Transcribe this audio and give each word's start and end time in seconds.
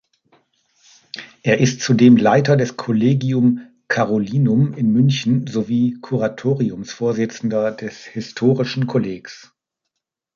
Er 1.43 1.59
ist 1.59 1.81
zudem 1.81 2.17
Leiter 2.17 2.57
des 2.57 2.75
Collegium 2.75 3.67
Carolinum 3.87 4.73
in 4.73 4.91
München 4.91 5.45
sowie 5.45 5.99
Kuratoriumsvorsitzender 6.01 7.71
des 7.71 8.05
Historischen 8.05 8.87
Kollegs. 8.87 9.53